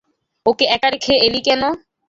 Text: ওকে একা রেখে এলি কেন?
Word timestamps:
ওকে 0.45 0.65
একা 0.75 0.87
রেখে 0.89 1.13
এলি 1.25 1.39
কেন? 1.47 1.61